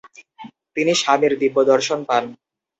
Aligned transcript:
তিনি 0.75 0.91
স্বামীর 1.01 1.33
দিব্যদর্শন 1.41 1.99
পান। 2.09 2.23